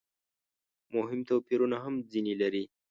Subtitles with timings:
[0.95, 2.63] مهم توپیرونه هم ځنې لري.